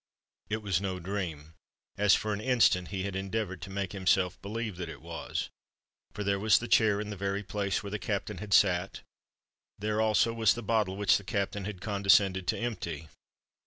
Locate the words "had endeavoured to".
3.03-3.69